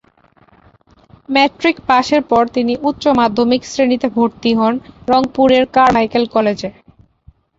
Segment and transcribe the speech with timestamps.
[1.29, 4.73] Matric পাশের পর তিনি উচ্চ মাধ্যমিক শ্রেণীতে ভর্তি হন
[5.09, 6.69] রংপুরের কারমাইকেল কলেজে।